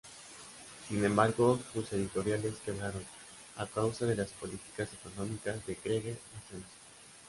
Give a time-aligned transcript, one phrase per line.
[0.87, 3.05] Sin embargo, sus editoriales quebraron
[3.57, 6.65] a causa de las políticas económicas de Krieger Vasena.